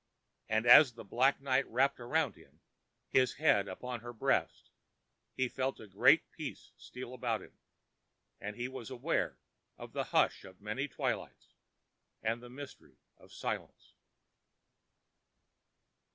And 0.49 0.65
as 0.65 0.93
black 0.93 1.39
night 1.41 1.67
wrapped 1.69 1.99
around 1.99 2.33
him, 2.33 2.59
his 3.09 3.33
head 3.35 3.67
upon 3.67 3.99
her 3.99 4.11
breast, 4.11 4.71
he 5.35 5.47
felt 5.47 5.79
a 5.79 5.85
great 5.85 6.23
peace 6.31 6.71
steal 6.75 7.13
about 7.13 7.43
him, 7.43 7.55
and 8.39 8.55
he 8.55 8.67
was 8.67 8.89
aware 8.89 9.37
of 9.77 9.93
the 9.93 10.05
hush 10.05 10.43
of 10.43 10.59
many 10.59 10.87
twilights 10.87 11.53
and 12.23 12.41
the 12.41 12.49
mystery 12.49 12.97
of 13.19 13.31
silence. 13.31 13.93